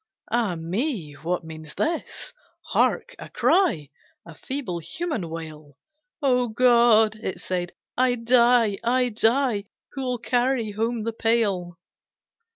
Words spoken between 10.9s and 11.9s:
the pail?"